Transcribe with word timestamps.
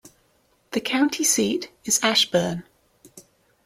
The 0.71 0.79
county 0.81 1.23
seat 1.23 1.69
is 1.85 1.99
Ashburn. 2.03 2.63